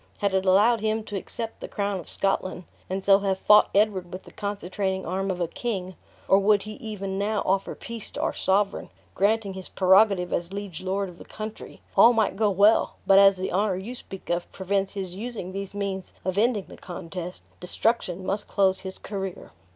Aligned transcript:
Had 0.17 0.33
it 0.33 0.47
allowed 0.47 0.79
him 0.81 1.03
to 1.03 1.15
accept 1.15 1.59
the 1.61 1.67
crown 1.67 1.99
of 1.99 2.09
Scotland, 2.09 2.63
and 2.89 3.03
so 3.03 3.19
have 3.19 3.37
fought 3.37 3.69
Edward 3.75 4.11
with 4.11 4.23
the 4.23 4.31
concentrating 4.31 5.05
arm 5.05 5.29
of 5.29 5.39
a 5.39 5.47
king; 5.47 5.95
or 6.27 6.39
would 6.39 6.63
he 6.63 6.71
even 6.77 7.19
now 7.19 7.43
offer 7.45 7.75
peace 7.75 8.09
to 8.09 8.21
our 8.21 8.33
sovereign, 8.33 8.89
granting 9.13 9.53
his 9.53 9.69
prerogative 9.69 10.33
as 10.33 10.51
liege 10.51 10.81
lord 10.81 11.07
of 11.07 11.19
the 11.19 11.23
country, 11.23 11.81
all 11.95 12.13
might 12.13 12.35
go 12.35 12.49
well; 12.49 12.95
but 13.05 13.19
as 13.19 13.37
the 13.37 13.51
honor 13.51 13.75
you 13.75 13.93
speak 13.93 14.31
of 14.31 14.51
prevents 14.51 14.93
his 14.93 15.13
using 15.13 15.51
these 15.51 15.75
means 15.75 16.13
of 16.25 16.35
ending 16.35 16.65
the 16.67 16.77
contest, 16.77 17.43
destruction 17.59 18.25
must 18.25 18.47
close 18.47 18.79
his 18.79 18.97
career." 18.97 19.51